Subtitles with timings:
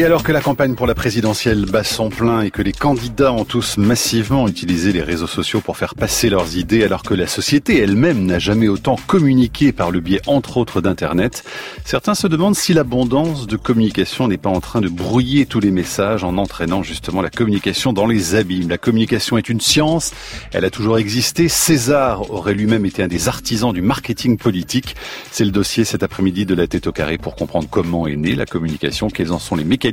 [0.00, 3.34] Et alors que la campagne pour la présidentielle bat son plein et que les candidats
[3.34, 7.26] ont tous massivement utilisé les réseaux sociaux pour faire passer leurs idées, alors que la
[7.26, 11.44] société elle-même n'a jamais autant communiqué par le biais entre autres d'Internet,
[11.84, 15.70] certains se demandent si l'abondance de communication n'est pas en train de brouiller tous les
[15.70, 18.70] messages en entraînant justement la communication dans les abîmes.
[18.70, 20.12] La communication est une science,
[20.52, 21.48] elle a toujours existé.
[21.48, 24.96] César aurait lui-même été un des artisans du marketing politique.
[25.30, 28.34] C'est le dossier cet après-midi de la tête au carré pour comprendre comment est née
[28.34, 29.89] la communication, quels en sont les mécanismes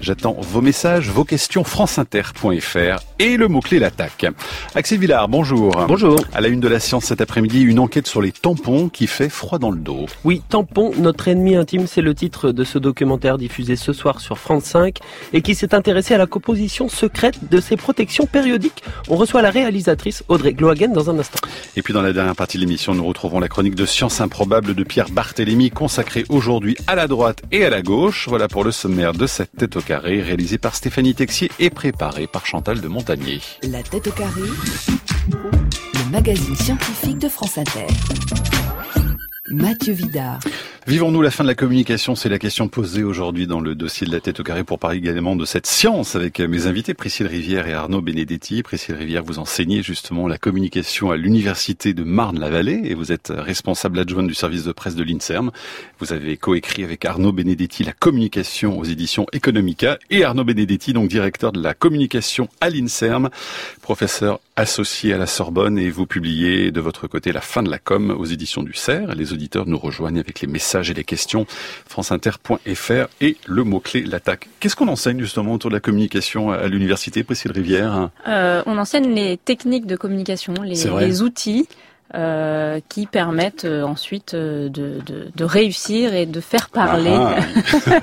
[0.00, 4.26] J'attends vos messages, vos questions, franceinter.fr et le mot-clé l'attaque.
[4.74, 5.72] Axel Villard, bonjour.
[5.86, 6.18] Bonjour.
[6.32, 9.28] À la une de la science cet après-midi, une enquête sur les tampons qui fait
[9.28, 10.06] froid dans le dos.
[10.24, 14.38] Oui, tampon, notre ennemi intime, c'est le titre de ce documentaire diffusé ce soir sur
[14.38, 14.98] France 5
[15.32, 18.82] et qui s'est intéressé à la composition secrète de ces protections périodiques.
[19.08, 21.40] On reçoit la réalisatrice Audrey Glohagen dans un instant.
[21.76, 24.74] Et puis dans la dernière partie de l'émission, nous retrouvons la chronique de Science improbable
[24.74, 28.26] de Pierre Barthélémy consacrée aujourd'hui à la droite et à la gauche.
[28.28, 32.28] Voilà pour le sommaire de cette tête au carré, réalisée par Stéphanie Texier et préparée
[32.28, 33.40] par Chantal de Montagnier.
[33.64, 34.42] La tête au carré,
[35.28, 37.88] le magazine scientifique de France Inter.
[39.50, 40.38] Mathieu Vidard.
[40.88, 42.14] Vivons-nous la fin de la communication?
[42.14, 44.96] C'est la question posée aujourd'hui dans le dossier de la tête au carré pour parler
[44.96, 48.62] également de cette science avec mes invités Priscille Rivière et Arnaud Benedetti.
[48.62, 53.98] Priscille Rivière, vous enseignez justement la communication à l'université de Marne-la-Vallée et vous êtes responsable
[53.98, 55.50] adjointe du service de presse de l'INSERM.
[55.98, 61.10] Vous avez coécrit avec Arnaud Benedetti la communication aux éditions Economica et Arnaud Benedetti, donc
[61.10, 63.28] directeur de la communication à l'INSERM,
[63.82, 67.78] professeur associé à la Sorbonne et vous publiez de votre côté La fin de la
[67.78, 69.14] com aux éditions du CERF.
[69.14, 71.46] Les auditeurs nous rejoignent avec les messages et les questions,
[71.86, 74.48] franceinter.fr et le mot-clé l'attaque.
[74.60, 78.10] Qu'est-ce qu'on enseigne justement autour de la communication à l'université, Priscille Rivière?
[78.26, 81.68] Euh, On enseigne les techniques de communication, les outils.
[82.14, 87.12] Euh, qui permettent euh, ensuite euh, de, de, de, réussir et de faire parler.
[87.12, 87.36] Ah,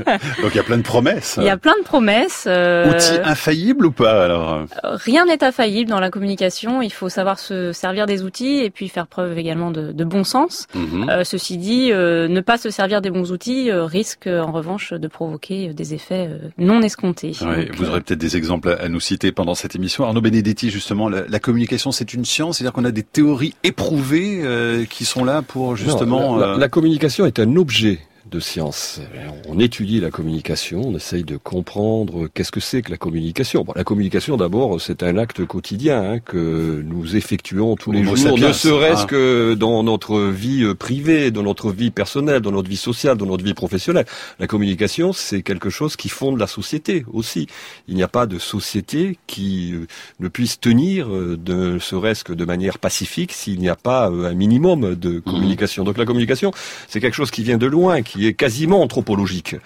[0.05, 0.17] ah.
[0.43, 1.39] Donc il y a plein de promesses.
[1.41, 2.45] Il y a plein de promesses.
[2.47, 4.65] Euh, Outils infaillibles ou pas alors?
[4.83, 6.83] Rien n'est infaillible dans la communication.
[6.83, 10.23] Il faut savoir se servir des outils et puis faire preuve également de, de bon
[10.23, 10.67] sens.
[10.75, 15.73] Euh, ceci dit, ne pas se servir des bons outils risque en revanche de provoquer
[15.73, 16.29] des effets
[16.59, 17.31] non escomptés.
[17.41, 20.03] Ouais, vous aurez peut-être des exemples à nous citer pendant cette émission.
[20.05, 23.94] Arnaud Benedetti, justement, la, la communication c'est une science, c'est-à-dire qu'on a des théories éprouvées
[24.43, 26.37] euh, qui sont là pour justement...
[26.37, 27.99] la, euh, communication est un objet
[28.31, 29.01] de science.
[29.47, 33.63] On étudie la communication, on essaye de comprendre qu'est-ce que c'est que la communication.
[33.63, 38.37] Bon, la communication, d'abord, c'est un acte quotidien hein, que nous effectuons tous les jours,
[38.37, 39.05] ne serait-ce hein.
[39.05, 43.27] que dans notre vie euh, privée, dans notre vie personnelle, dans notre vie sociale, dans
[43.27, 44.05] notre vie professionnelle.
[44.39, 47.47] La communication, c'est quelque chose qui fonde la société aussi.
[47.87, 49.85] Il n'y a pas de société qui euh,
[50.19, 54.33] ne puisse tenir, euh, ne serait-ce que de manière pacifique, s'il n'y a pas un
[54.33, 55.21] minimum de mmh.
[55.21, 55.83] communication.
[55.83, 56.51] Donc la communication,
[56.87, 59.57] c'est quelque chose qui vient de loin, qui qui est quasiment anthropologique.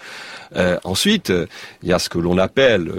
[0.55, 1.31] Euh, ensuite,
[1.83, 2.91] il y a ce que l'on appelle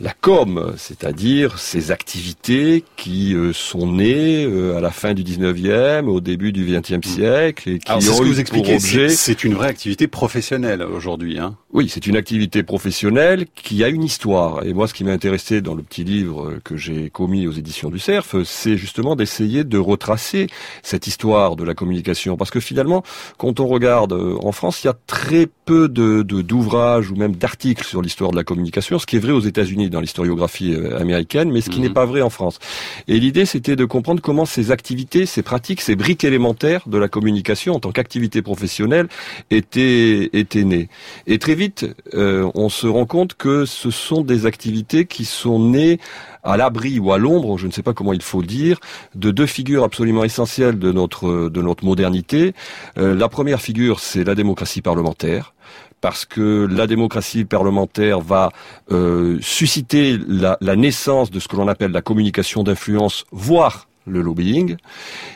[0.00, 6.06] la com, c'est-à-dire ces activités qui euh, sont nées euh, à la fin du 19e,
[6.06, 9.68] au début du 20e siècle et qui ont ce que vous expliquez, c'est une vraie
[9.68, 11.38] activité professionnelle aujourd'hui.
[11.38, 14.64] Hein oui, c'est une activité professionnelle qui a une histoire.
[14.64, 17.90] Et moi, ce qui m'a intéressé dans le petit livre que j'ai commis aux éditions
[17.90, 20.46] du CERF, c'est justement d'essayer de retracer
[20.82, 22.36] cette histoire de la communication.
[22.36, 23.02] Parce que finalement,
[23.36, 27.84] quand on regarde en France, il y a très peu de d'ouvrages ou même d'articles
[27.84, 31.50] sur l'histoire de la communication, ce qui est vrai aux États-Unis dans l'historiographie euh, américaine,
[31.50, 31.94] mais ce qui n'est mhm.
[31.94, 32.58] pas vrai en France.
[33.06, 37.08] Et l'idée, c'était de comprendre comment ces activités, ces pratiques, ces briques élémentaires de la
[37.08, 39.08] communication en tant qu'activité professionnelle
[39.50, 40.88] étaient, étaient nées.
[41.26, 45.58] Et très vite, euh, on se rend compte que ce sont des activités qui sont
[45.58, 45.98] nées
[46.42, 48.78] à l'abri ou à l'ombre, je ne sais pas comment il faut dire,
[49.14, 52.54] de deux figures absolument essentielles de notre de notre modernité.
[52.96, 55.54] Euh, la première figure, c'est la démocratie parlementaire
[56.00, 58.50] parce que la démocratie parlementaire va
[58.90, 64.76] euh, susciter la, naissance de ce que l'on appelle la communication d'influence, voire le lobbying.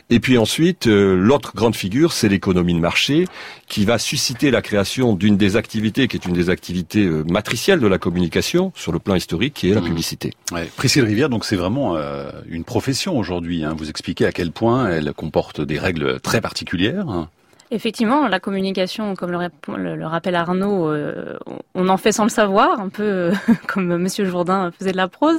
[0.08, 3.26] Et puis ensuite, euh, l'autre grande figure, c'est l'économie de marché,
[3.68, 7.80] qui va susciter la création d'une des activités, qui est une des activités euh, matricielles
[7.80, 9.84] de la communication sur le plan historique, qui est la mmh.
[9.84, 10.30] publicité.
[10.52, 10.70] Ouais.
[10.76, 11.96] Priscille Rivière, donc c'est vraiment
[12.48, 13.62] une profession aujourd'hui.
[13.62, 13.74] Hein.
[13.76, 17.28] Vous expliquez à quel point elle comporte des règles très particulières.
[17.74, 21.38] Effectivement, la communication, comme le, rappelle Arnaud, euh,
[21.74, 23.32] on en fait sans le savoir, un peu euh,
[23.66, 25.38] comme Monsieur Jourdain faisait de la prose.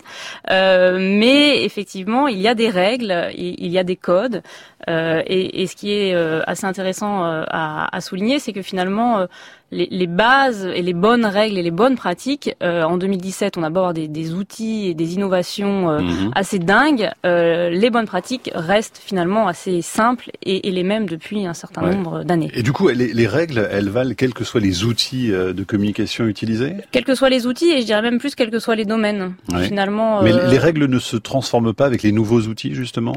[0.49, 4.41] Euh, mais effectivement, il y a des règles, il, y a des codes.
[4.87, 6.15] Et, ce qui est
[6.47, 9.27] assez intéressant à souligner, c'est que finalement,
[9.73, 12.55] les, les, bases et les bonnes règles et les bonnes pratiques.
[12.61, 16.31] Euh, en 2017, on a beau avoir des, des, outils et des innovations euh, mhm.
[16.35, 21.45] assez dingues, euh, les bonnes pratiques restent finalement assez simples et, et les mêmes depuis
[21.45, 22.51] un certain nombre d'années.
[22.53, 26.25] Et du coup, les, les, règles, elles valent quels que soient les outils de communication
[26.25, 26.75] utilisés?
[26.91, 29.33] Quels que soient les outils, et je dirais même plus quels que soient les domaines.
[29.63, 30.21] Finalement.
[30.21, 33.15] Mais les règles ne se transforment pas avec les nouveaux outils, justement?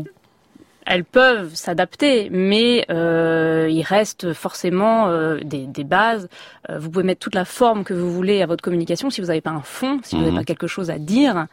[0.87, 6.29] Elles peuvent s'adapter, mais euh, il reste forcément euh, des, des, bases.
[6.71, 9.11] Euh, vous pouvez mettre toute la forme que vous voulez à votre communication.
[9.11, 10.39] Si vous n'avez pas un fond, si vous n'avez mhm.
[10.39, 11.47] pas quelque chose à dire,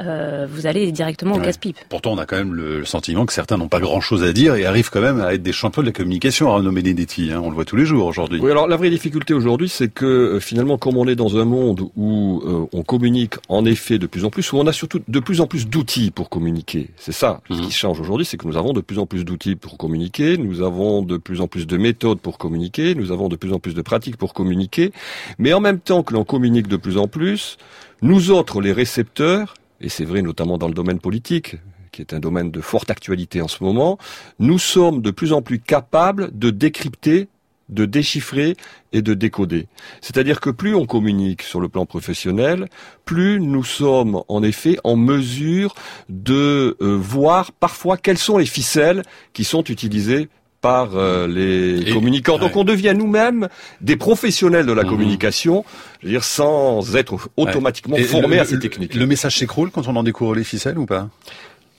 [0.00, 1.76] euh, vous allez directement au casse-pipe.
[1.88, 4.66] Pourtant, on a quand même le, sentiment que certains n'ont pas grand-chose à dire et
[4.66, 7.32] arrivent quand même à être des champions de la communication, Arnaud Benedetti.
[7.32, 8.40] Hein, on le voit tous les jours aujourd'hui.
[8.40, 11.44] Oui, alors la vraie difficulté aujourd'hui, c'est que euh, finalement, comme on est dans un
[11.44, 15.00] monde où euh, on communique en effet de plus en plus, où on a surtout
[15.06, 16.90] de plus en plus d'outils pour communiquer.
[16.96, 17.40] C'est ça.
[17.48, 17.70] Ce qui mhm.
[17.70, 21.02] change aujourd'hui, c'est que nous avons de plus en plus d'outils pour communiquer, nous avons
[21.02, 23.82] de plus en plus de méthodes pour communiquer, nous avons de plus en plus de
[23.82, 24.92] pratiques pour communiquer,
[25.38, 27.56] mais en même temps que l'on communique de plus en plus,
[28.02, 31.56] nous autres, les récepteurs, et c'est vrai notamment dans le domaine politique,
[31.92, 33.98] qui est un domaine de forte actualité en ce moment,
[34.38, 37.28] nous sommes de plus en plus capables de décrypter
[37.68, 38.56] de déchiffrer
[38.92, 39.66] et de décoder.
[40.00, 42.68] C'est-à-dire que plus on communique sur le plan professionnel,
[43.04, 45.74] plus nous sommes en effet en mesure
[46.08, 50.28] de euh, voir parfois quelles sont les ficelles qui sont utilisées
[50.64, 52.38] par euh, les communicants.
[52.38, 53.48] Donc on devient nous-mêmes
[53.82, 54.88] des professionnels de la mmh.
[54.88, 55.62] communication,
[56.00, 58.94] je veux dire sans être automatiquement formés à ces techniques.
[58.94, 61.10] Le message s'écroule quand on en découvre les ficelles ou pas?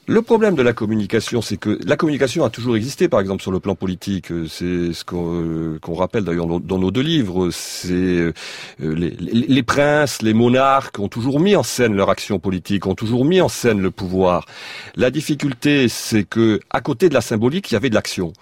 [0.08, 3.52] Le problème de la communication, c'est que la communication a toujours existé, par exemple sur
[3.52, 4.28] le plan politique.
[4.48, 7.50] C'est ce qu'on euh, rappelle d'ailleurs dans nos deux livres.
[7.90, 8.32] Euh,
[8.80, 13.26] les, les, princes, les monarques ont toujours mis en scène leur action politique, ont toujours
[13.26, 14.46] mis en scène le pouvoir.
[14.96, 18.34] La difficulté, c'est que à côté de la symbolique, il y avait de l'action.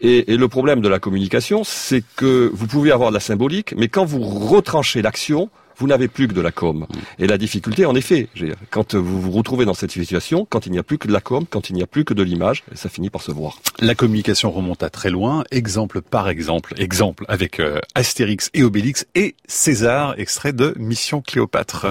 [0.00, 3.74] Et, et le problème de la communication, c'est que vous pouvez avoir de la symbolique,
[3.76, 5.50] mais quand vous retranchez l'action,
[5.80, 6.86] vous n'avez plus que de la com.
[7.18, 8.28] Et la difficulté, en effet,
[8.70, 11.20] quand vous vous retrouvez dans cette situation, quand il n'y a plus que de la
[11.20, 13.58] com, quand il n'y a plus que de l'image, ça finit par se voir.
[13.80, 19.06] La communication remonte à très loin, exemple par exemple, exemple avec euh, Astérix et Obélix
[19.14, 21.86] et César, extrait de Mission Cléopâtre.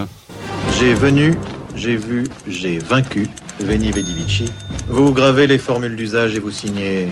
[0.79, 1.35] J'ai venu,
[1.75, 3.27] j'ai vu, j'ai vaincu.
[3.59, 4.45] Veni Vidi Vici.
[4.87, 7.09] Vous gravez les formules d'usage et vous signez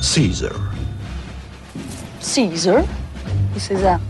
[0.00, 0.52] Caesar.
[2.20, 2.82] Caesar
[3.54, 4.00] ou César?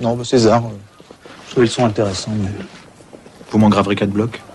[0.00, 0.64] Non, bah, César.
[0.64, 0.68] Euh,
[1.46, 2.50] je trouve le son intéressant, mais
[3.50, 4.40] vous m'en graverez quatre blocs.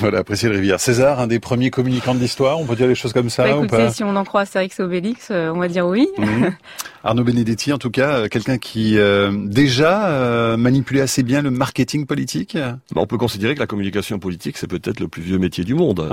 [0.00, 0.80] Voilà, apprécié le Rivière.
[0.80, 3.58] César, un des premiers communicants de l'histoire, on peut dire les choses comme ça bah,
[3.58, 3.92] ou pas?
[3.92, 6.08] Si on en croit Astérix et Obélix, euh, on va dire oui.
[6.18, 6.52] Mhm.
[7.04, 8.98] Arnaud Benedetti, en tout cas, euh, quelqu'un qui
[9.44, 12.56] déjà manipulait assez bien le marketing politique?
[12.56, 15.74] Bah, On peut considérer que la communication politique, c'est peut-être le plus vieux métier du
[15.74, 16.08] monde.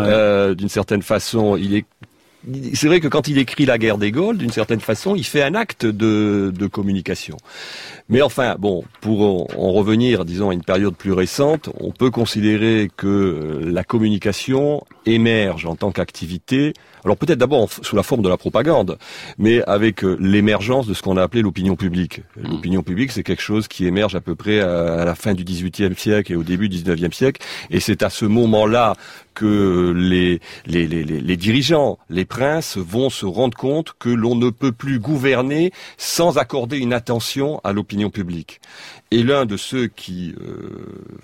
[0.55, 1.85] D'une certaine façon, il est
[2.73, 5.43] c'est vrai que quand il écrit La guerre des Gaules, d'une certaine façon, il fait
[5.43, 7.37] un acte de, de communication.
[8.07, 9.21] Mais enfin, bon, pour
[9.57, 14.83] en revenir, disons, à une période plus récente, on peut considérer que euh, la communication
[15.05, 16.73] émerge en tant qu'activité,
[17.05, 18.97] alors peut-être d'abord sous la forme de la propagande,
[19.37, 22.21] mais avec euh, l'émergence de ce qu'on a appelé l'opinion publique.
[22.35, 22.49] Mmh.
[22.49, 25.95] L'opinion publique, c'est quelque chose qui émerge à peu près à la fin du XVIIIe
[25.95, 28.95] siècle et au début du XIXe siècle, et c'est à ce moment-là
[29.39, 34.49] que les, les, les, les, dirigeants, les princes vont se rendre compte que l'on ne
[34.49, 38.59] peut plus gouverner sans accorder une attention à l'opinion publique.
[39.11, 40.69] Et l'un de ceux qui euh,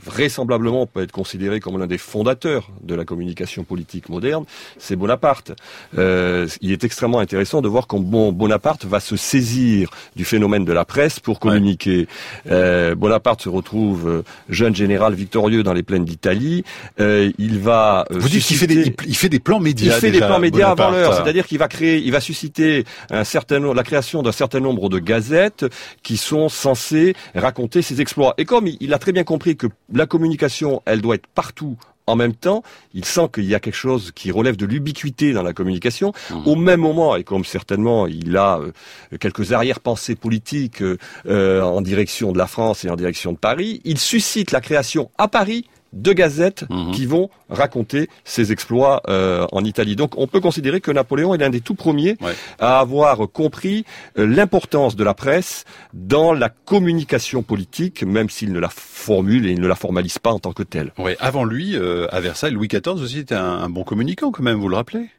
[0.04, 4.46] vraisemblablement peut être considéré comme l'un des fondateurs de la communication politique moderne,
[4.80, 5.52] c'est Bonaparte.
[5.96, 10.74] Euh, il est extrêmement intéressant de voir comment Bonaparte va se saisir du phénomène de
[10.74, 12.08] la presse pour communiquer.
[12.50, 16.64] Euh, Bonaparte se retrouve euh, jeune général victorieux dans les plaines d'Italie.
[17.00, 19.96] Euh, il va vous dites qu'il fait des il fait des plans médias.
[19.96, 23.24] Il fait des plans médias avant l'heure, c'est-à-dire qu'il va créer, il va susciter un
[23.24, 25.66] certain la création d'un certain nombre de gazettes
[26.02, 28.34] qui sont censées raconter ses exploits.
[28.38, 31.78] Et comme il a très bien compris que la communication, elle doit être partout
[32.08, 32.64] en même temps,
[32.94, 36.14] il sent qu'il y a quelque chose qui relève de l'ubiquité dans la communication.
[36.30, 36.48] Mmh.
[36.48, 42.32] Au même moment, et comme certainement il a euh, quelques arrière-pensées politiques euh, en direction
[42.32, 46.14] de la France et en direction de Paris, il suscite la création à Paris de
[46.14, 46.92] gazettes mhm.
[46.92, 49.96] qui vont raconter ses exploits euh, en Italie.
[49.96, 52.18] Donc on peut considérer que Napoléon est l'un des tout premiers
[52.60, 53.86] à avoir compris
[54.20, 59.52] euh, l'importance de la presse dans la communication politique, même s'il ne la formule et
[59.52, 60.92] il ne la formalise pas en tant que telle.
[60.98, 64.44] Ouais, avant lui, euh, à Versailles, Louis XIV aussi était un, un bon communicant quand
[64.44, 65.10] même, vous le rappelez?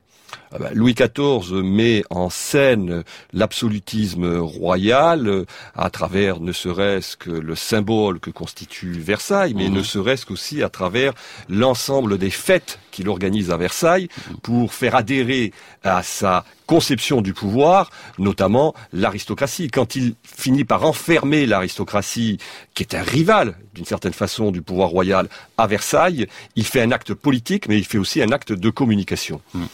[0.74, 8.20] Louis XIV met en scène l'absolutisme royal euh, à travers ne serait-ce que le symbole
[8.20, 9.84] que constitue Versailles, mais ne mhm.
[9.84, 11.12] serait-ce qu'aussi à travers
[11.48, 14.08] l'ensemble des fêtes qu'il organise à Versailles
[14.42, 15.52] pour faire adhérer
[15.84, 19.68] à sa conception du pouvoir, notamment l'aristocratie.
[19.68, 22.38] Quand il finit par enfermer l'aristocratie,
[22.74, 26.26] qui est un rival d'une certaine façon du pouvoir royal à Versailles,
[26.56, 29.40] il fait un acte politique, mais il fait aussi un acte de communication.
[29.54, 29.64] Mmh.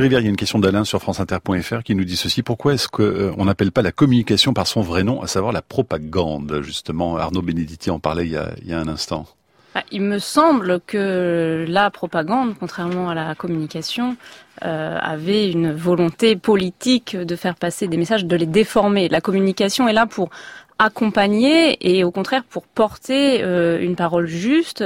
[0.00, 2.42] Rivière, il y a une question d'Alain sur franceinter.fr qui nous dit ceci.
[2.42, 5.62] Pourquoi est-ce qu'on euh, n'appelle pas la communication par son vrai nom, à savoir la
[5.62, 6.60] propagande?
[6.62, 9.26] Justement, Arnaud Benedetti en parlait il y a, il y a un instant.
[9.74, 14.16] Ah, il me semble que la propagande, contrairement à la communication,
[14.64, 19.08] euh, avait une volonté politique de faire passer des messages, de les déformer.
[19.08, 20.30] La communication est là pour
[20.78, 24.84] accompagner et au contraire pour porter euh, une parole juste,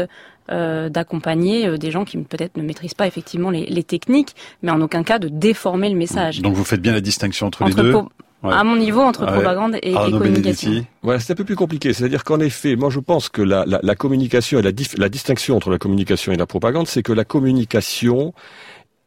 [0.50, 4.70] euh, d'accompagner euh, des gens qui peut-être ne maîtrisent pas effectivement les, les, techniques, mais
[4.70, 6.40] en aucun cas de déformer le message.
[6.40, 7.94] Donc vous faites bien la distinction entre, les deux
[8.42, 10.84] À mon niveau, entre propagande et, communication.
[11.02, 11.92] Voilà, c'est un peu plus compliqué.
[11.92, 15.56] C'est-à-dire qu'en effet, moi je pense que la, la, la communication et la, la distinction
[15.56, 18.34] entre la communication et la propagande, c'est que la communication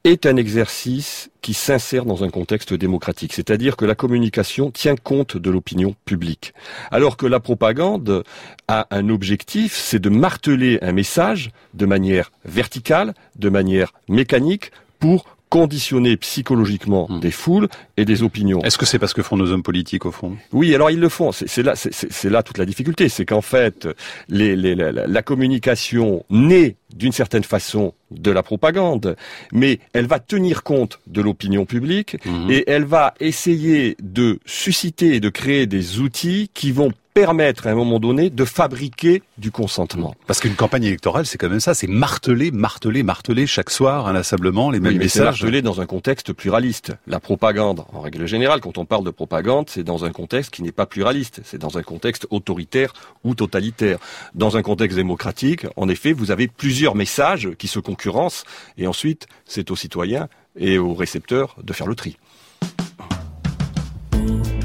[0.05, 5.35] est un exercice qui s'insère dans un contexte démocratique, c'est-à-dire que la communication tient compte
[5.35, 6.53] de l'opinion publique,
[6.91, 8.24] alors que la propagande
[8.67, 15.25] a un objectif, c'est de marteler un message de manière verticale, de manière mécanique, pour
[15.50, 17.19] conditionner psychologiquement hmm.
[17.19, 18.62] des foules et des opinions.
[18.62, 20.35] Est-ce que c'est parce que font nos hommes politiques au fond?
[20.51, 21.31] Oui, alors ils le font.
[21.31, 23.88] C'est là, c'est là toute la difficulté, c'est qu'en fait,
[24.27, 29.15] les, les, la, la, communication naît d'une certaine façon de la propagande,
[29.51, 32.50] mais elle va tenir compte de l'opinion publique hmm.
[32.50, 37.69] et elle va essayer de susciter et de créer des outils qui vont permettre à
[37.69, 40.15] un moment donné de fabriquer du consentement.
[40.27, 44.69] Parce qu'une campagne électorale, c'est quand même ça, c'est marteler, marteler, marteler chaque soir inlassablement
[44.69, 45.41] les mêmes messages.
[45.41, 46.91] marteler dans un contexte pluraliste.
[47.07, 50.62] La propagande, en règle générale, quand on parle de propagande, c'est dans un contexte qui
[50.62, 52.91] n'est pas pluraliste, c'est dans un contexte autoritaire
[53.24, 53.98] ou totalitaire.
[54.34, 58.43] Dans un contexte démocratique, en effet, vous avez plusieurs messages qui se concurrencent,
[58.77, 60.27] et ensuite, c'est aux citoyens
[60.60, 62.17] et aux récepteurs de faire le tri.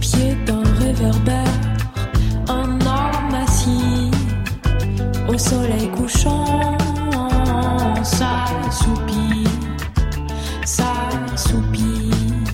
[0.00, 0.64] Pied dans
[5.40, 6.76] soleil couchant,
[8.02, 9.48] ça soupire,
[10.66, 10.92] ça
[11.34, 12.44] soupire.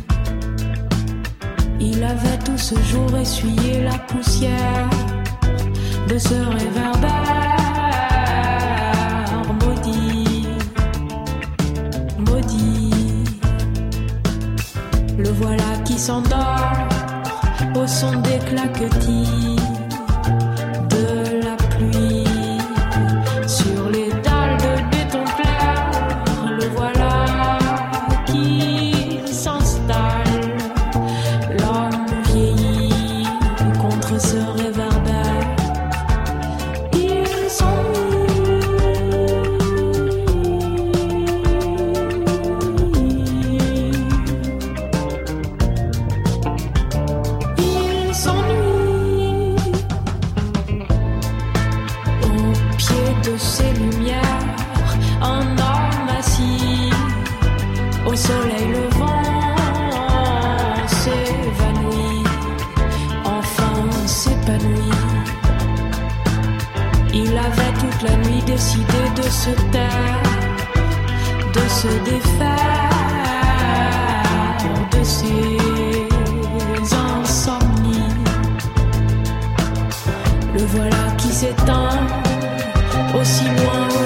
[1.81, 4.89] Il avait tout ce jour essuyé la poussière
[6.09, 7.13] de ce réverbère
[9.61, 10.47] maudit,
[12.19, 13.25] maudit.
[15.19, 16.89] Le voilà qui s'endort
[17.75, 19.57] au son des claquetis
[71.87, 73.67] se défaire
[74.93, 75.59] de ses
[77.09, 78.15] insomnies.
[80.55, 81.91] Le voilà qui s'étend
[83.19, 84.06] aussi loin.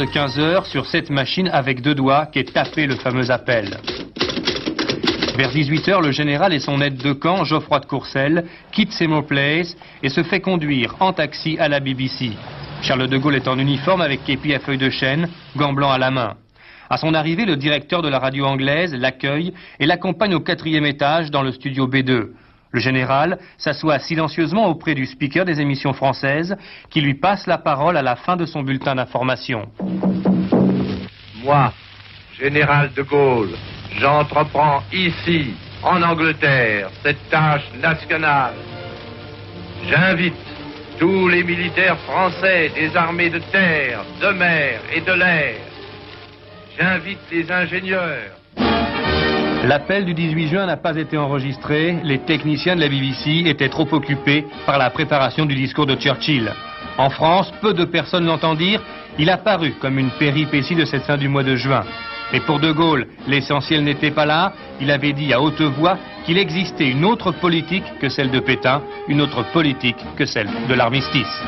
[0.00, 3.76] De 15h sur cette machine avec deux doigts qu'est tapé le fameux appel.
[5.36, 9.76] Vers 18h, le général et son aide de camp, Geoffroy de Courcelles, quittent Seymour Place
[10.02, 12.32] et se fait conduire en taxi à la BBC.
[12.80, 15.98] Charles de Gaulle est en uniforme avec képi à feuilles de chêne, gants blancs à
[15.98, 16.34] la main.
[16.88, 21.30] À son arrivée, le directeur de la radio anglaise l'accueille et l'accompagne au quatrième étage
[21.30, 22.28] dans le studio B2.
[22.72, 26.56] Le général s'assoit silencieusement auprès du speaker des émissions françaises
[26.88, 29.68] qui lui passe la parole à la fin de son bulletin d'information.
[31.42, 31.72] Moi,
[32.38, 33.56] général de Gaulle,
[33.98, 38.54] j'entreprends ici, en Angleterre, cette tâche nationale.
[39.88, 40.34] J'invite
[40.98, 45.56] tous les militaires français des armées de terre, de mer et de l'air.
[46.78, 48.39] J'invite les ingénieurs,
[49.64, 51.98] L'appel du 18 juin n'a pas été enregistré.
[52.02, 56.50] Les techniciens de la BBC étaient trop occupés par la préparation du discours de Churchill.
[56.96, 58.82] En France, peu de personnes l'entendirent.
[59.18, 61.84] Il a paru comme une péripétie de cette fin du mois de juin.
[62.32, 64.54] Mais pour De Gaulle, l'essentiel n'était pas là.
[64.80, 68.80] Il avait dit à haute voix qu'il existait une autre politique que celle de Pétain,
[69.08, 71.42] une autre politique que celle de l'armistice.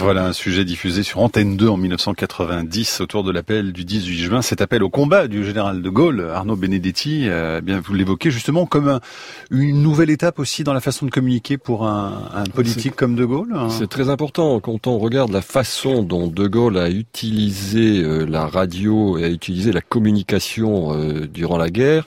[0.00, 4.42] Voilà un sujet diffusé sur Antenne 2 en 1990 autour de l'appel du 18 juin.
[4.42, 8.64] Cet appel au combat du général de Gaulle, Arnaud Benedetti, eh bien vous l'évoquez justement
[8.64, 9.00] comme un,
[9.50, 13.24] une nouvelle étape aussi dans la façon de communiquer pour un, un politique comme de
[13.24, 13.52] Gaulle.
[13.54, 13.68] hein.
[13.70, 18.46] C'est très important quand on regarde la façon dont De Gaulle a utilisé euh, la
[18.46, 22.06] radio et a utilisé la communication euh, durant la guerre.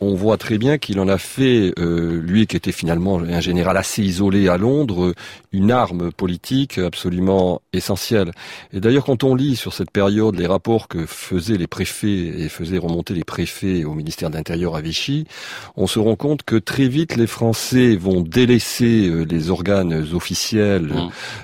[0.00, 3.76] On voit très bien qu'il en a fait, euh, lui qui était finalement un général
[3.76, 5.14] assez isolé à Londres,
[5.52, 8.32] une arme politique absolument essentielle.
[8.72, 12.48] Et d'ailleurs, quand on lit sur cette période les rapports que faisaient les préfets et
[12.48, 15.26] faisaient remonter les préfets au ministère de l'Intérieur à Vichy,
[15.76, 20.92] on se rend compte que très vite les Français vont délaisser euh, les organes officiels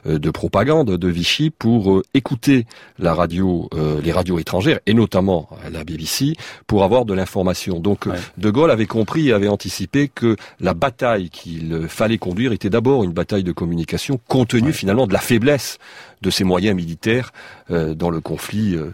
[0.07, 2.67] euh, de propagande de Vichy pour écouter
[2.99, 6.35] la radio, euh, les radios étrangères et notamment la BBC
[6.67, 7.81] pour avoir de l'information.
[7.81, 8.17] Donc Ouais.
[8.42, 13.05] De Gaulle avait compris et avait anticipé que la bataille qu'il fallait conduire était d'abord
[13.05, 14.72] une bataille de communication compte tenu Ouais.
[14.72, 15.78] finalement de la faiblesse
[16.22, 17.33] de ses moyens militaires
[17.70, 18.92] euh, dans le conflit euh,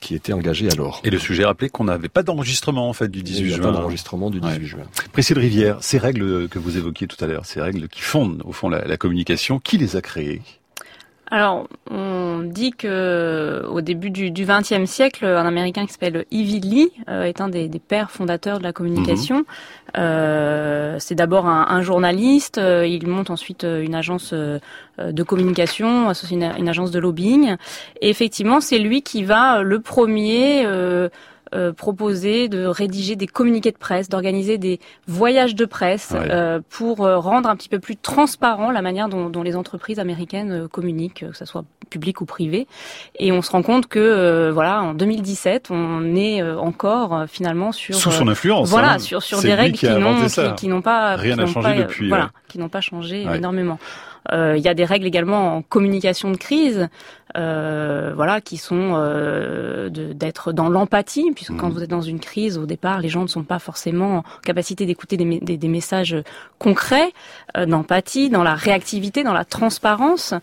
[0.00, 1.00] qui était engagé alors.
[1.02, 3.56] Et le sujet rappelé qu'on n'avait pas d'enregistrement en fait du Il 18 y a
[3.56, 3.72] pas juin.
[3.72, 4.64] d'enregistrement du 18 Ouais.
[4.66, 4.82] juin.
[5.12, 8.52] Priscille Rivière, ces règles que vous évoquiez tout à l'heure, ces règles qui fondent au
[8.52, 10.42] fond la, la communication, qui les a créées?
[11.32, 16.92] Alors, on dit que au début du XXe siècle, un Américain qui s'appelle Ivy Lee
[17.08, 19.44] euh, est un des, des pères fondateurs de la communication.
[19.96, 22.58] Euh, c'est d'abord un, un journaliste.
[22.58, 24.58] euh, il monte ensuite euh, une agence euh,
[24.98, 27.54] euh, de communication, associée à une, une agence de lobbying.
[28.00, 30.66] Et effectivement, c'est lui qui va euh, le premier.
[31.54, 36.28] Euh, proposer de rédiger des communiqués de presse, d'organiser des voyages de presse Ouais.
[36.30, 39.98] euh, pour euh, rendre un petit peu plus transparent la manière dont, dont les entreprises
[39.98, 42.66] américaines euh, communiquent, que ce soit public ou privé.
[43.18, 47.94] Et on se rend compte que euh, voilà, en 2017, on est encore finalement sur
[47.94, 48.70] Sous son influence.
[48.70, 48.98] voilà hein.
[48.98, 50.52] sur sur des règles qui n'ont qui, ça.
[50.52, 52.30] qui n'ont pas Rien qui n'ont changé pas, depuis, voilà ouais.
[52.48, 53.38] qui n'ont pas changé Ouais.
[53.38, 53.78] énormément.
[54.32, 56.88] Euh, Il y a des règles également en communication de crise,
[57.36, 61.72] euh, voilà, qui sont euh, d'être dans l'empathie, puisque quand Mhm.
[61.72, 64.84] vous êtes dans une crise, au départ, les gens ne sont pas forcément en capacité
[64.86, 66.16] d'écouter des, mé- des, des messages
[66.58, 67.12] concrets,
[67.56, 70.34] euh, d'empathie, dans la réactivité, dans la transparence.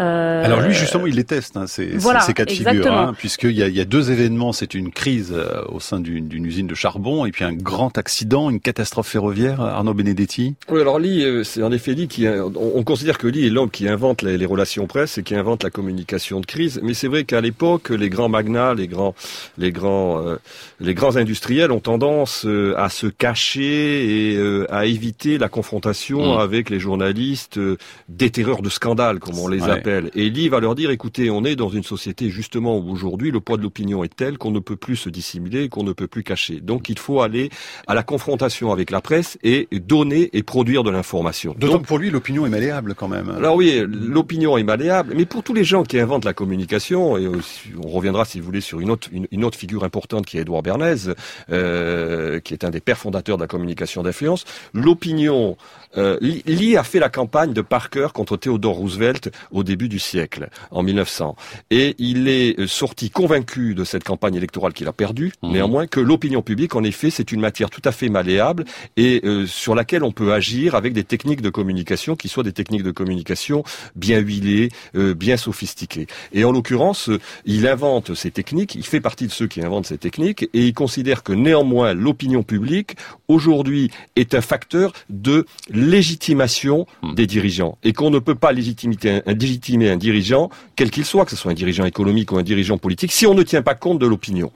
[0.00, 3.14] Euh, Alors lui justement il les teste hein, ces, voilà, ces- cas de figure hein,
[3.16, 6.26] puisqu'il y a, il y a deux événements c'est une crise euh, au sein d'une
[6.26, 10.80] d'une usine de charbon et puis un grand accident une catastrophe ferroviaire Arnaud Benedetti Oui,
[10.80, 13.70] alors Lee, euh, c'est en effet Lee qui, on, on considère que Lee est l'homme
[13.70, 16.80] qui invente les, les relations presse et qui invente la communication de crise.
[16.82, 19.14] Mais c'est vrai qu'à l'époque, les grands magnats, les grands,
[19.58, 20.36] les grands, euh,
[20.80, 26.36] les grands industriels ont tendance euh, à se cacher et euh, à éviter la confrontation
[26.36, 26.38] Mm.
[26.40, 27.76] avec les journalistes euh,
[28.08, 29.70] déterreurs de scandale, comme on les Ouais.
[29.70, 29.89] appelle.
[30.14, 33.40] Et Lee va leur dire, écoutez, on est dans une société justement où aujourd'hui le
[33.40, 36.22] poids de l'opinion est tel qu'on ne peut plus se dissimuler, qu'on ne peut plus
[36.22, 36.60] cacher.
[36.60, 37.50] Donc il faut aller
[37.86, 41.54] à la confrontation avec la presse et donner et produire de l'information.
[41.58, 45.42] Donc, pour lui l'opinion est malléable quand même alors oui, l'opinion est malléable, mais pour
[45.42, 48.80] tous les gens qui inventent la communication, et aussi, on reviendra si vous voulez sur
[48.80, 51.14] une autre, une, une autre figure importante qui est Edouard Bernays,
[51.50, 55.56] euh, qui est un des pères fondateurs de la communication d'influence, l'opinion,
[55.96, 60.48] euh, Lee a fait la campagne de Parker contre Theodore Roosevelt au début du siècle,
[60.70, 61.36] en 1900,
[61.70, 65.52] et il est euh, sorti convaincu de cette campagne électorale qu'il a perdue, Mhm.
[65.52, 68.64] néanmoins que l'opinion publique, en effet, c'est une matière tout à fait malléable
[68.96, 72.52] et euh, sur laquelle on peut agir avec des techniques de communication qui soient des
[72.52, 73.64] techniques de communication
[73.96, 76.06] bien huilées, euh, bien sophistiquées.
[76.32, 79.86] Et en l'occurrence, euh, il invente ces techniques, il fait partie de ceux qui inventent
[79.86, 82.96] ces techniques et il considère que néanmoins l'opinion publique
[83.28, 85.46] aujourd'hui est un facteur de
[85.80, 87.14] légitimation Hmm.
[87.14, 91.04] des dirigeants et qu'on ne peut pas légitimer un, un- légitimer un dirigeant, quel qu'il
[91.04, 93.62] soit, que ce soit un dirigeant économique ou un dirigeant politique, si on ne tient
[93.62, 94.50] pas compte de l'opinion.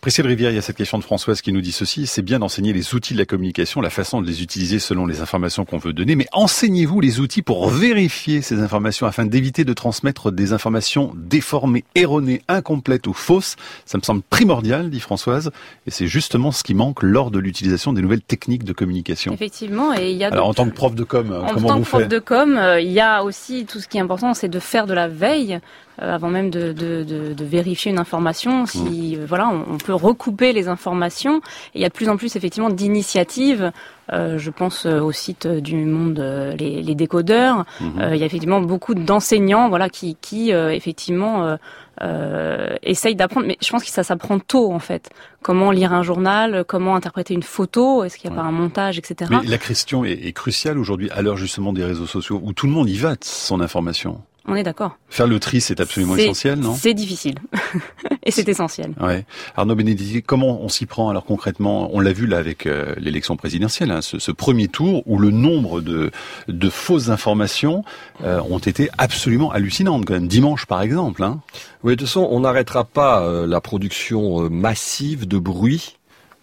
[0.00, 2.38] Priscille Rivière, il y a cette question de Françoise qui nous dit ceci, c'est bien
[2.38, 5.78] d'enseigner les outils de la communication, la façon de les utiliser selon les informations qu'on
[5.78, 10.52] veut donner, mais enseignez-vous les outils pour vérifier ces informations afin d'éviter de transmettre des
[10.52, 13.56] informations déformées, erronées, incomplètes ou fausses.
[13.86, 15.50] Ça me semble primordial, dit Françoise,
[15.86, 19.32] et c'est justement ce qui manque lors de l'utilisation des nouvelles techniques de communication.
[19.34, 20.28] Effectivement, et il y a...
[20.28, 22.18] Alors en tant que prof de com, en comment tant vous que prof faites de
[22.18, 24.94] com, euh, il y a aussi tout ce qui est important, c'est de faire de
[24.94, 25.60] la veille
[26.02, 28.66] euh, avant même de, de, de, de vérifier une information.
[28.66, 31.36] Si euh, voilà, on peut recouper les informations.
[31.74, 33.70] Et il y a de plus en plus effectivement d'initiatives.
[34.12, 37.64] Euh, je pense euh, au site du monde euh, les, les décodeurs.
[37.80, 38.00] Mhm.
[38.00, 41.56] Euh, il y a effectivement beaucoup d'enseignants, voilà, qui, qui euh, effectivement euh,
[42.02, 43.46] euh, essayent d'apprendre.
[43.46, 45.10] Mais je pense que ça s'apprend tôt en fait.
[45.42, 48.42] Comment lire un journal, comment interpréter une photo, est-ce qu'il n'y a Ouais.
[48.42, 49.30] pas un montage, etc.
[49.42, 52.66] Mais la question est, est cruciale aujourd'hui à l'heure justement des réseaux sociaux où tout
[52.66, 54.20] le monde y va de son information.
[54.46, 54.98] On est d'accord.
[55.08, 56.74] Faire le tri, c'est absolument essentiel, non?
[56.74, 57.36] C'est difficile.
[58.24, 58.92] Et c'est essentiel.
[59.00, 59.24] Ouais.
[59.56, 61.90] Arnaud Benedetti, comment on s'y prend alors concrètement?
[61.94, 65.30] On l'a vu là avec euh, l'élection présidentielle, hein, ce, ce premier tour où le
[65.30, 66.10] nombre de,
[66.48, 67.84] de fausses informations
[68.22, 70.28] euh, ont été absolument hallucinantes quand même.
[70.28, 71.22] Dimanche par exemple.
[71.22, 71.40] Hein.
[71.82, 75.96] Oui, de toute façon, on n'arrêtera pas euh, la production euh, massive de bruit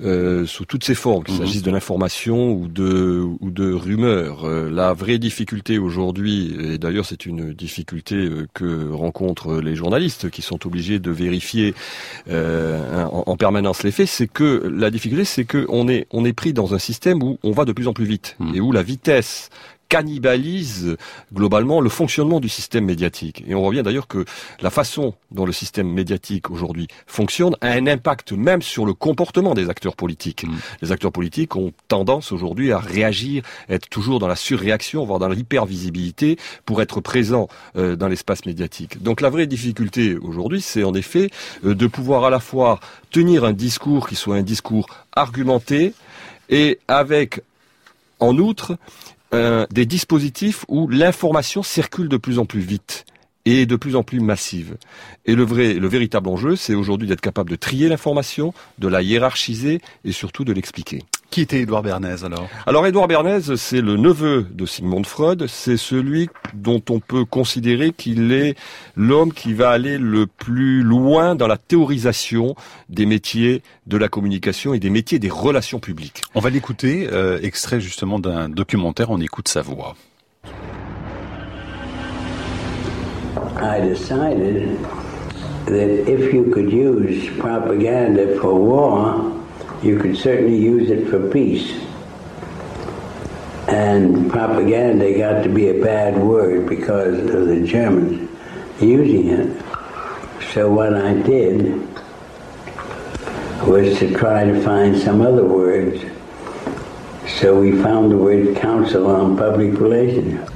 [0.04, 1.40] euh, sous toutes ses formes, qu'il Mhm.
[1.42, 4.46] s'agisse de l'information ou de ou de rumeurs.
[4.46, 10.30] Euh, la vraie difficulté aujourd'hui, et d'ailleurs c'est une difficulté euh, que rencontrent les journalistes
[10.30, 11.74] qui sont obligés de vérifier
[12.30, 16.26] euh, en, en permanence les faits, c'est que la difficulté, c'est que on est on
[16.26, 18.56] est pris dans un système où on va de plus en plus vite Mhm.
[18.56, 19.50] et où la vitesse
[19.92, 20.96] cannibalise
[21.34, 23.44] globalement le fonctionnement du système médiatique.
[23.46, 24.24] Et on bien d'ailleurs que
[24.62, 29.54] la façon dont le système médiatique aujourd'hui fonctionne a un impact même sur le comportement
[29.54, 30.46] des acteurs politiques.
[30.46, 30.56] Mm.
[30.82, 35.28] Les acteurs politiques ont tendance aujourd'hui à réagir, être toujours dans la surréaction, voire dans
[35.28, 39.04] l'hypervisibilité pour être présents euh, dans l'espace médiatique.
[39.04, 41.30] Donc la vraie difficulté aujourd'hui, c'est en effet
[41.66, 45.94] euh, de pouvoir à la fois tenir un discours qui soit un discours argumenté
[46.50, 47.42] et avec
[48.22, 48.78] en outre
[49.34, 53.06] euh, des dispositifs où l'information circule de plus en plus vite
[53.46, 54.78] et de plus en plus massive.
[55.26, 59.02] Et le vrai, le véritable enjeu, c'est aujourd'hui d'être capable de trier l'information, de la
[59.02, 61.04] hiérarchiser et surtout de l'expliquer.
[61.32, 62.50] Qui était Édouard Bernays alors?
[62.66, 67.94] Alors Édouard Bernays, c'est le neveu de Sigmund Freud, c'est celui dont on peut considérer
[67.94, 68.56] qu'il est
[68.98, 72.56] l'homme qui va aller le plus loin dans la théorisation
[72.90, 76.22] des métiers de la communication et des métiers des relations publiques.
[76.36, 79.96] On va l'écouter, euh, extrait justement d'un documentaire, on écoute sa voix.
[83.62, 84.80] I decided
[85.66, 89.46] that if you could use propaganda for war,
[89.84, 91.72] you could certainly use it for peace.
[93.68, 98.30] And propaganda got to be a bad word because of the Germans
[98.82, 99.64] using it.
[100.54, 101.88] So what I did
[103.68, 106.04] was to try to find some other words.
[107.40, 110.51] So we found the word Council on Public Relations.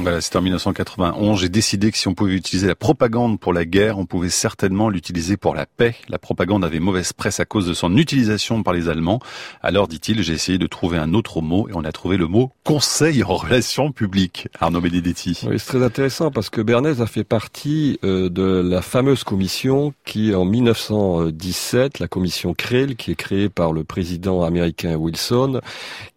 [0.00, 1.40] Voilà, c'était en 1991.
[1.40, 4.88] J'ai décidé que si on pouvait utiliser la propagande pour la guerre, on pouvait certainement
[4.88, 5.96] l'utiliser pour la paix.
[6.08, 9.20] La propagande avait mauvaise presse à cause de son utilisation par les Allemands.
[9.60, 12.52] Alors, dit-il, j'ai essayé de trouver un autre mot et on a trouvé le mot
[12.64, 14.48] conseil en relations publiques.
[14.60, 15.40] Arnaud Benedetti.
[15.46, 19.92] Oui, c'est très intéressant parce que Bernays a fait partie euh, de la fameuse commission
[20.04, 25.60] qui, en 1917, la commission Creel, qui est créée par le président américain Wilson,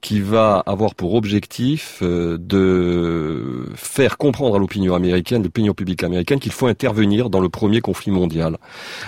[0.02, 6.40] qui va avoir pour objectif euh, de faire comprendre à l'opinion américaine, l'opinion publique américaine,
[6.40, 8.58] qu'il faut intervenir dans le premier conflit mondial.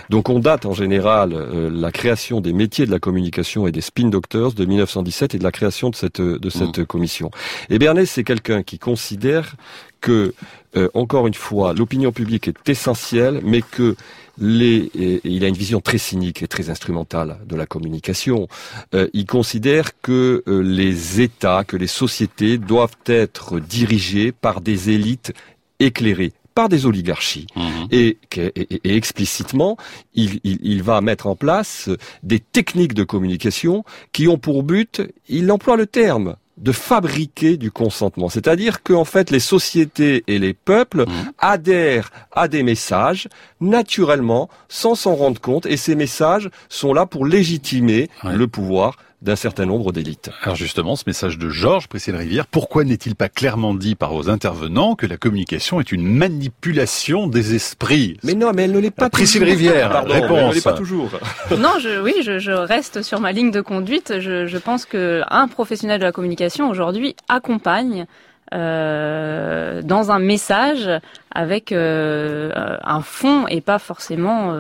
[0.09, 3.81] Donc on date en général euh, la création des métiers de la communication et des
[3.81, 7.31] spin doctors de 1917 et de la création de cette, de cette commission.
[7.69, 9.55] Et Bernays, c'est quelqu'un qui considère
[10.03, 10.33] que,
[10.75, 13.95] euh, encore une fois, l'opinion publique est essentielle, mais que
[14.37, 18.47] les, et il a une vision très cynique et très instrumentale de la communication.
[18.93, 24.89] Euh, il considère que euh, les États, que les sociétés doivent être dirigées par des
[24.89, 25.33] élites
[25.79, 27.47] éclairées par des oligarchies.
[27.55, 27.87] Mhm.
[27.91, 29.75] Et, et, et explicitement,
[30.13, 31.89] il, il, il, va mettre en place
[32.21, 37.71] des techniques de communication qui ont pour but, il emploie le terme, de fabriquer du
[37.71, 38.29] consentement.
[38.29, 41.31] C'est-à-dire qu'en fait, les sociétés et les peuples mmh.
[41.39, 43.27] adhèrent à des messages
[43.59, 48.35] naturellement, sans s'en rendre compte, et ces messages sont là pour légitimer ouais.
[48.35, 50.29] le pouvoir d'un certain nombre d'élites.
[50.43, 54.29] Alors justement, ce message de Georges Priscille Rivière, pourquoi n'est-il pas clairement dit par vos
[54.29, 58.17] intervenants que la communication est une manipulation des esprits?
[58.23, 59.57] Mais non, mais elle ne l'est pas Priscille toujours.
[59.57, 60.37] Rivière, Pardon, réponse.
[60.37, 61.09] Elle ne l'est pas toujours.
[61.57, 64.19] non, je, oui, je, je, reste sur ma ligne de conduite.
[64.19, 68.05] Je, je pense que un professionnel de la communication aujourd'hui accompagne
[68.51, 70.87] dans un message
[71.33, 74.53] avec un fond et pas forcément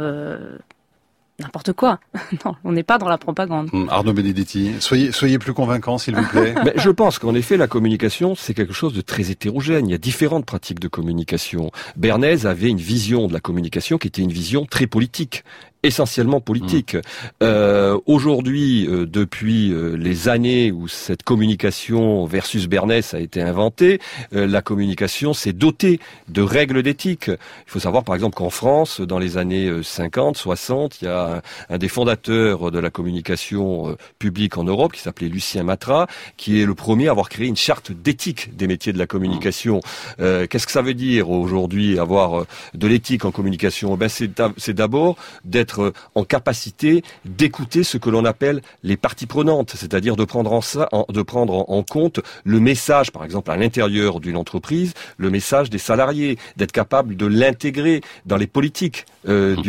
[1.39, 1.99] n'importe quoi.
[2.45, 3.69] non, on n'est pas dans la propagande.
[3.73, 6.55] Hum, Arnaud Benedetti, soyez, soyez plus convaincant, s'il vous plaît.
[6.65, 9.87] Mais je pense qu'en effet, la communication, c'est quelque chose de très hétérogène.
[9.87, 11.71] Il y a différentes pratiques de communication.
[11.95, 15.43] Bernays avait une vision de la communication qui était une vision très politique
[15.83, 16.95] essentiellement politique.
[16.95, 16.99] Mmh.
[17.43, 23.99] Euh, Aujourd'hui, euh, depuis euh, les années où cette communication versus Bernès a été inventée,
[24.33, 27.27] euh, la communication s'est dotée de règles d'éthique.
[27.27, 31.41] Il faut savoir par exemple qu'en France, dans les années 50, 60, il y a
[31.69, 36.65] un, des fondateurs de la communication publique en Europe qui s'appelait Lucien Matra, qui est
[36.65, 39.81] le premier à avoir créé une charte d'éthique des métiers de la communication.
[40.19, 40.47] Mmh.
[40.47, 43.95] Qu'est-ce que ça veut dire aujourd'hui avoir de l'éthique en communication?
[43.97, 49.73] Ben, C'est d'abord d'être euh, en capacité d'écouter ce que l'on appelle les parties prenantes,
[49.75, 54.37] c'est-à-dire de prendre en, de prendre en compte le message, par exemple à l'intérieur d'une
[54.37, 59.61] entreprise, le message des salariés, d'être capable de l'intégrer dans les politiques euh, mmh.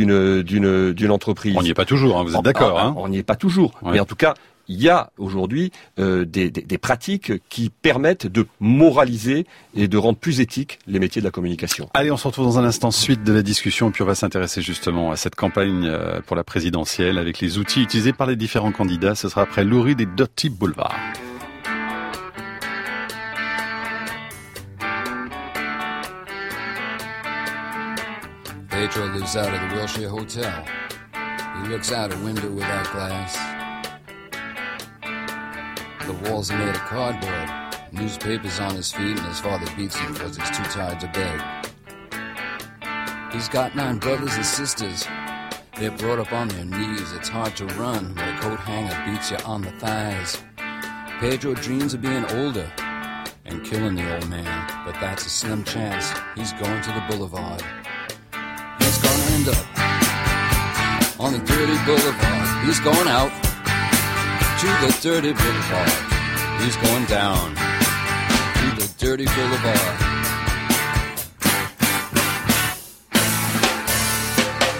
[0.53, 1.55] d'une d'une entreprise.
[1.57, 3.73] On n'y est pas toujours, hein, vous êtes d'accord hein On n'y est pas toujours,
[3.83, 4.35] mais en tout cas
[4.68, 10.40] il y a aujourd'hui euh, des, pratiques qui permettent de moraliser et de rendre plus
[10.40, 11.88] éthiques les métiers de la communication.
[11.94, 14.62] Allez, on se retrouve dans un instant suite de la discussion, puis on va s'intéresser
[14.62, 18.72] justement à cette campagne euh, pour la présidentielle avec les outils utilisés par les différents
[18.72, 19.14] candidats.
[19.14, 20.96] Ce sera après Laurie des Dirty Boulevard.
[28.68, 30.64] Pedro lives out of the Wilshire Hotel.
[31.62, 33.54] He looks out a window without glass.
[36.07, 37.51] The walls are made of cardboard.
[37.90, 41.40] Newspapers on his feet, and his father beats him because he's too tired to beg.
[43.33, 45.07] He's got nine brothers and sisters.
[45.79, 47.12] They're brought up on their knees.
[47.12, 50.43] It's hard to run when a coat hanger beats you on the thighs.
[51.21, 52.71] Pedro dreams of being older
[53.47, 56.12] and killing the old man, but that's a slim chance.
[56.35, 57.62] He's going to the boulevard.
[58.79, 62.67] He's gonna end up on the dirty boulevard.
[62.67, 63.33] He's going out
[64.61, 65.90] to the dirty boulevard.
[66.62, 69.99] He's going down to the dirty boulevard.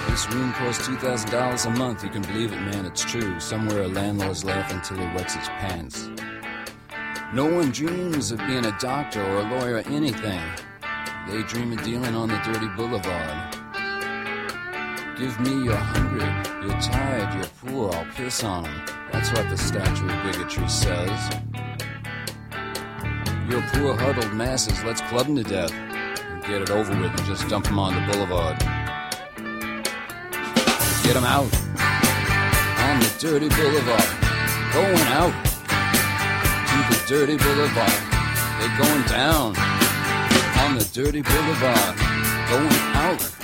[0.09, 2.05] This room costs $2,000 a month.
[2.05, 3.41] You can believe it, man, it's true.
[3.41, 6.09] Somewhere a landlord's laughing till he wets his pants.
[7.33, 10.41] No one dreams of being a doctor or a lawyer or anything.
[11.27, 13.57] They dream of dealing on the dirty boulevard.
[15.19, 16.31] Give me you're hungry,
[16.63, 19.04] you're tired, you're poor, I'll piss on them.
[19.15, 21.31] That's what the statue of bigotry says.
[23.49, 25.73] You're poor huddled masses, let's club them to death.
[25.73, 28.59] And get it over with and just dump them on the boulevard.
[31.05, 31.47] Get them out
[32.83, 34.11] on the dirty boulevard.
[34.75, 35.33] Going out
[36.67, 37.93] to the dirty boulevard.
[38.59, 39.57] They're going down
[40.59, 41.97] on the dirty boulevard.
[42.51, 43.44] Going out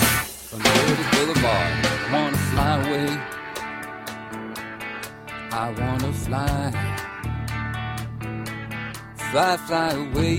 [0.51, 1.85] from dirty boulevard.
[1.85, 3.09] I wanna fly away.
[5.51, 6.71] I wanna fly.
[9.31, 10.37] Fly, fly away.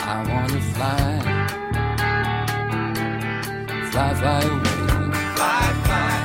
[0.00, 1.06] I wanna fly.
[3.90, 4.78] Fly, fly away.
[5.36, 5.66] Fly.
[5.86, 6.17] Fly,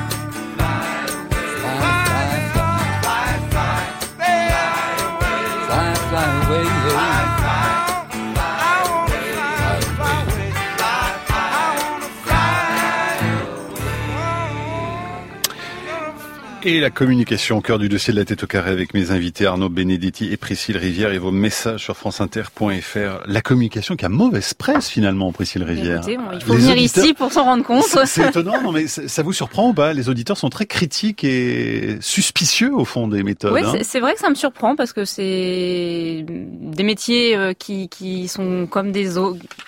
[16.66, 19.46] Et la communication au cœur du dossier de la tête au carré avec mes invités
[19.46, 23.24] Arnaud Benedetti et Priscille Rivière et vos messages sur franceinter.fr.
[23.26, 25.98] La communication qui a mauvaise presse finalement, Priscille Rivière.
[25.98, 27.84] Écoutez, bon, il faut venir ici pour s'en rendre compte.
[28.06, 29.92] C'est étonnant, non mais ça vous surprend ou pas?
[29.92, 33.52] Les auditeurs sont très critiques et suspicieux au fond des méthodes.
[33.52, 37.90] Oui, hein c'est vrai que ça me surprend parce que c'est des métiers euh, qui,
[37.90, 39.10] qui sont comme des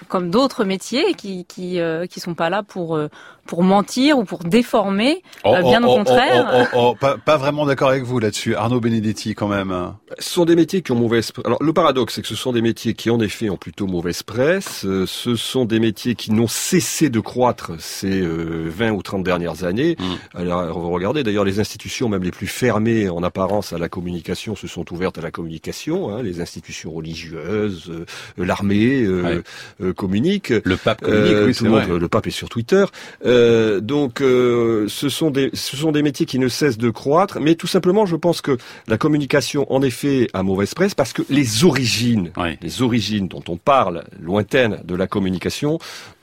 [0.07, 3.09] comme d'autres métiers qui qui euh, qui sont pas là pour euh,
[3.45, 6.51] pour mentir ou pour déformer, Oh, euh, bien oh, au oh, contraire.
[6.53, 9.73] oh, oh, oh, pas, pas vraiment d'accord avec vous là-dessus, Arnaud Benedetti quand même.
[10.19, 11.45] Ce sont des métiers qui ont mauvaise presse.
[11.45, 14.23] Alors le paradoxe, c'est que ce sont des métiers qui en effet ont plutôt mauvaise
[14.23, 14.85] presse.
[14.85, 19.23] Euh, ce sont des métiers qui n'ont cessé de croître ces euh, 20 ou 30
[19.23, 19.95] dernières années.
[19.99, 20.37] Mm.
[20.39, 24.67] Alors regardez d'ailleurs les institutions, même les plus fermées en apparence à la communication, se
[24.67, 26.09] sont ouvertes à la communication.
[26.09, 26.23] hein.
[26.23, 28.05] Les institutions religieuses, euh,
[28.43, 29.41] l'armée euh, Ouais.
[29.81, 30.53] euh, communiquent.
[30.65, 31.99] Le pape communique, Euh, oui, tout le monde, vrai.
[31.99, 32.85] le pape est sur Twitter.
[33.25, 33.34] Euh,
[33.81, 37.39] donc, euh, ce sont des, ce sont des métiers qui ne cessent de croître.
[37.39, 41.21] Mais tout simplement, je pense que la communication, en effet, a mauvaise presse parce que
[41.29, 42.57] les origines, Ouais.
[42.61, 45.79] les origines dont on parle, lointaines de la communication,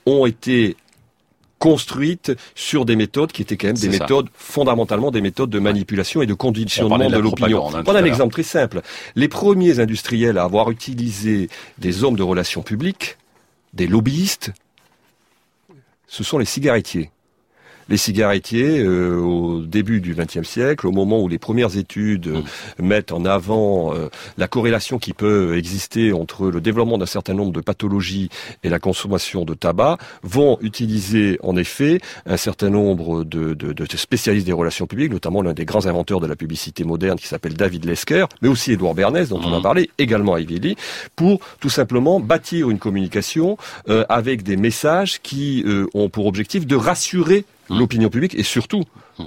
[0.06, 0.76] ont été
[1.58, 4.02] construites sur des méthodes qui étaient quand même des ça.
[4.02, 7.60] méthodes fondamentalement des méthodes de manipulation et de On conditionnement de l'opinion.
[7.60, 8.80] propagande, hein, un exemple très simple.
[9.14, 11.48] Les premiers industriels à avoir utilisé
[11.78, 13.16] des hommes de relations publiques,
[13.74, 14.52] des lobbyistes,
[16.12, 17.10] ce sont les cigarettiers.
[17.88, 22.40] Les cigarettiers, euh, au début du XXe siècle, au moment où les premières études euh,
[22.82, 27.52] mettent en avant euh, la corrélation qui peut exister entre le développement d'un certain nombre
[27.52, 28.28] de pathologies
[28.62, 33.86] et la consommation de tabac, vont utiliser en effet un certain nombre de, de- de
[33.96, 37.54] spécialistes des relations publiques, notamment l'un des grands inventeurs de la publicité moderne qui s'appelle
[37.54, 39.62] David Lesker, mais aussi Édouard Bernays, dont on a Mhm.
[39.62, 40.76] parlé, également Lee,
[41.16, 43.56] pour tout simplement bâtir une communication
[43.88, 47.44] euh, avec des messages qui euh, ont pour objectif de rassurer.
[47.78, 48.84] L'opinion publique et surtout.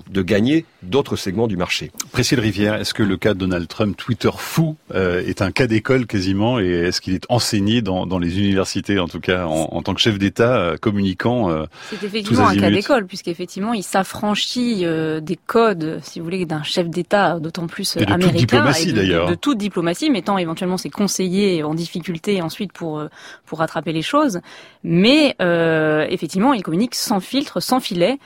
[0.10, 1.92] De gagner d'autres segments du marché.
[2.12, 5.68] Priscille Rivière, est-ce que le cas de Donald Trump, Twitter fou, euh, est un cas
[5.68, 9.70] d'école quasiment et est-ce qu'il est enseigné dans, dans les universités, en tout cas en,
[9.72, 13.84] en tant que chef d'État euh, communiquant euh, C'est effectivement un cas d'école, puisqu'effectivement, il
[13.84, 18.14] s'affranchit euh, des codes, si vous voulez, d'un chef d'État, d'autant plus Et de toute
[18.14, 18.38] américain.
[18.38, 19.30] diplomatie, et de, d'ailleurs.
[19.30, 23.08] De, toute diplomatie, mettant éventuellement ses conseillers en difficulté ensuite pour, euh,
[23.46, 24.40] pour rattraper les choses.
[24.84, 28.20] Mais euh, effectivement, il communique sans filtre, sans filet,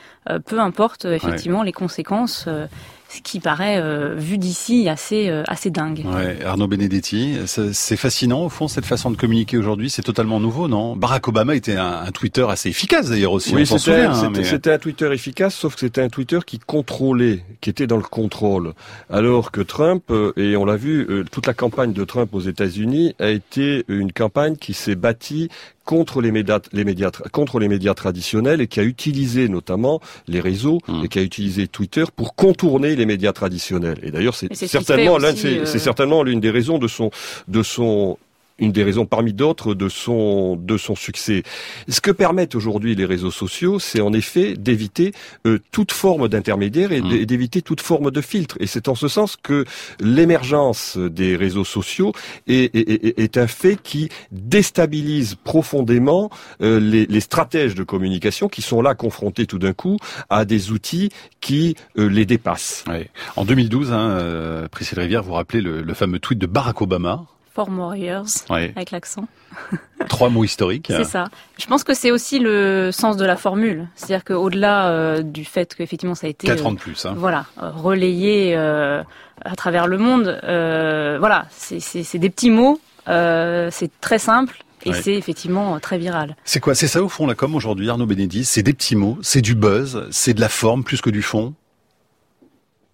[0.46, 2.46] peu importe euh, effectivement les conséquences.
[2.48, 2.68] euh,
[3.12, 6.06] ce qui paraît, euh, vu d'ici, assez, euh, assez dingue.
[6.14, 10.68] ouais, Arnaud Benedetti, c'est fascinant au fond cette façon de communiquer aujourd'hui, c'est totalement nouveau,
[10.68, 10.96] non?
[10.96, 14.32] Barack Obama était un, un Twitter assez efficace d'ailleurs aussi, s'en c'était hein,
[14.70, 18.04] mais- un Twitter efficace, sauf que c'était un Twitter qui contrôlait, qui était dans le
[18.04, 18.74] contrôle.
[19.10, 22.42] Alors que Trump, euh, et on l'a vu, euh, toute la campagne de Trump aux
[22.42, 25.50] États-Unis a été une campagne qui s'est bâtie
[25.90, 30.40] contre les médias, les médias, contre les médias traditionnels et qui a utilisé notamment les
[30.40, 31.04] réseaux Mm.
[31.04, 34.00] et qui a utilisé Twitter pour contourner les médias traditionnels.
[34.04, 37.10] Et d'ailleurs, c'est certainement l'un euh, c'est certainement l'une des raisons de son,
[37.48, 38.18] de son
[38.60, 41.44] une des raisons parmi d'autres de son de son succès.
[41.88, 45.14] Ce que permettent aujourd'hui les réseaux sociaux, c'est en effet d'éviter
[45.46, 47.26] euh, toute forme d'intermédiaire et Mm.
[47.26, 48.58] d'éviter toute forme de filtre.
[48.60, 49.66] Et c'est en ce sens que
[50.00, 52.12] l'émergence des réseaux sociaux
[52.48, 56.30] est, est- est- est un fait qui déstabilise profondément
[56.62, 59.98] euh, les, les stratèges de communication qui sont là confrontés tout d'un coup
[60.30, 61.10] à des outils
[61.42, 62.84] qui euh, les dépassent.
[62.88, 63.10] Ouais.
[63.36, 67.26] En 2012, hein, euh, Priscille Rivière, vous rappelez le, le fameux tweet de Barack Obama,
[67.54, 68.72] For Warriors, ouais.
[68.76, 69.28] avec l'accent.
[70.10, 70.88] trois mots historiques.
[70.90, 71.26] C'est ça.
[71.60, 73.88] Je pense que c'est aussi le sens de la formule.
[73.96, 77.06] C'est-à-dire qu'au-delà euh, du fait qu'effectivement ça a été Quatre euh, ans de plus.
[77.06, 77.14] Hein.
[77.18, 79.02] voilà relayé euh,
[79.44, 85.02] à travers le monde, euh, voilà, c'est- des petits mots, c'est très simple et Ouais.
[85.02, 86.36] c'est effectivement très viral.
[86.46, 86.76] C'est quoi?
[86.76, 89.56] C'est ça au fond la com aujourd'hui, Arnaud Bénédis C'est des petits mots, c'est du
[89.56, 91.54] buzz, c'est de la forme plus que du fond?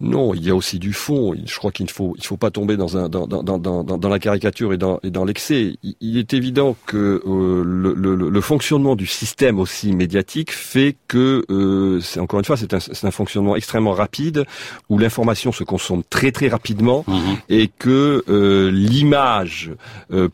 [0.02, 1.34] Non, il y a aussi du fond.
[1.46, 3.84] Je crois qu'il ne faut, il faut pas tomber dans un, dans, dans, dans, dans,
[3.84, 5.78] dans la caricature et dans, et dans l'excès.
[5.84, 10.98] Il, il est évident que euh, le, le, le fonctionnement du système aussi médiatique fait
[11.08, 14.44] que, euh, c'est encore une fois, c'est un, fonctionnement extrêmement rapide
[14.90, 17.06] où l'information se consomme très très rapidement
[17.48, 19.72] et que euh, l'image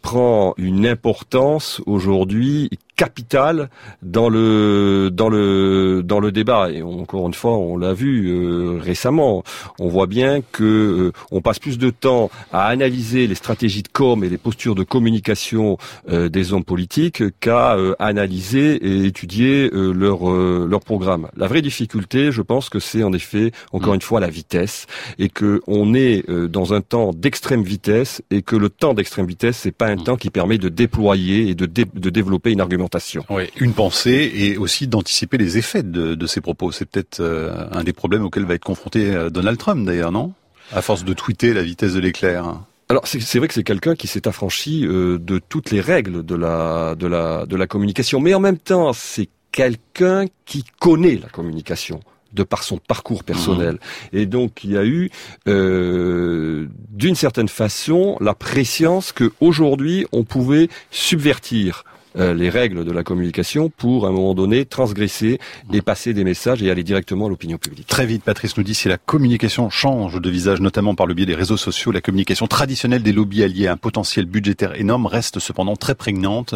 [0.02, 3.70] prend une importance aujourd'hui capitale
[4.04, 8.80] dans le dans le dans le débat et encore une fois on l'a vu euh,
[8.80, 9.44] récemment
[9.80, 13.88] on voit bien que euh, on passe plus de temps à analyser les stratégies de
[13.88, 15.78] com et les postures de communication
[16.10, 21.28] euh, des hommes politiques qu'à euh, analyser et étudier euh, leur euh, leur programme.
[21.36, 23.96] La vraie difficulté, je pense que c'est en effet encore Mm.
[23.96, 24.86] une fois la vitesse
[25.18, 29.26] et que on est euh, dans un temps d'extrême vitesse et que le temps d'extrême
[29.26, 30.04] vitesse c'est pas un Mm.
[30.04, 32.81] temps qui permet de déployer et de dé- de développer une argumentation
[33.30, 36.72] Oui, une pensée et aussi d'anticiper les effets de, de ces propos.
[36.72, 40.34] C'est peut-être euh, un des problèmes auxquels va être confronté euh, Donald Trump d'ailleurs, non?
[40.72, 42.62] À force de tweeter la vitesse de l'éclair.
[42.90, 46.36] Alors c'est vrai que c'est quelqu'un qui s'est affranchi euh, de toutes les règles de
[46.36, 51.30] la de la de la communication, mais en même temps c'est quelqu'un qui connaît la
[51.30, 52.02] communication
[52.34, 53.76] de par son parcours personnel.
[53.76, 54.18] Mmh.
[54.18, 55.10] Et donc il y a eu,
[55.48, 61.84] euh, d'une certaine façon, la préscience que aujourd'hui on pouvait subvertir
[62.18, 65.40] euh, les règles de la communication pour, à un moment donné, transgresser
[65.72, 67.88] et passer des messages et aller directement à l'opinion publique.
[67.88, 71.26] Très vite, Patrice nous dit, si la communication change de visage, notamment par le biais
[71.26, 75.40] des réseaux sociaux, la communication traditionnelle des lobbies alliés à un potentiel budgétaire énorme reste
[75.40, 76.56] cependant très prégnante.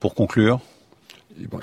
[0.00, 0.60] Pour conclure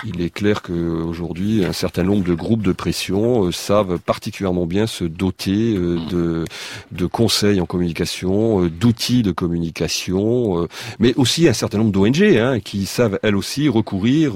[0.04, 4.86] il est clair qu'aujourd'hui, un certain nombre de groupes de pression euh, savent particulièrement bien
[4.86, 6.44] se doter euh, de,
[6.92, 10.68] de, conseils en communication, euh, d'outils de communication,
[10.98, 14.34] mais aussi un certain nombre d'ONG hein, qui savent elles aussi recourir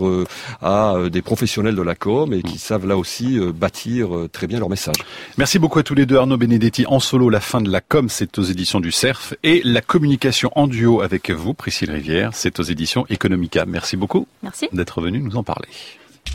[0.63, 4.69] à des professionnels de la com et qui savent là aussi bâtir très bien leur
[4.69, 4.97] message.
[5.37, 7.31] Merci beaucoup à tous les deux, Arnaud Benedetti en solo.
[7.31, 11.01] La fin de la com, c'est aux éditions du CERF et la communication en duo
[11.01, 13.65] avec vous, Priscille Rivière, c'est aux éditions Economica.
[13.67, 14.27] Merci beaucoup.
[14.43, 15.69] Merci d'être venu nous en parler.